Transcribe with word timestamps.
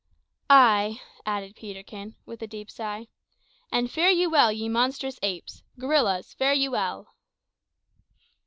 "Ay," 0.49 0.99
added 1.27 1.55
Peterkin, 1.55 2.15
with 2.25 2.41
a 2.41 2.47
deep 2.47 2.71
sigh, 2.71 3.05
"and 3.71 3.91
fare 3.91 4.09
you 4.09 4.31
well, 4.31 4.51
ye 4.51 4.67
monstrous 4.67 5.19
apes; 5.21 5.61
gorillas, 5.77 6.33
fare 6.33 6.53
you 6.55 6.71
well!" 6.71 7.09